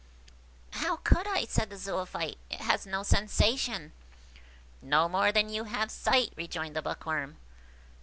[0.71, 3.91] "How could I?" said the Zoophyte; "it has no sensation."
[4.81, 7.37] "No more than you have sight," rejoined the Bookworm.